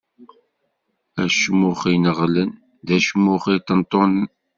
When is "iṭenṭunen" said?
3.57-4.29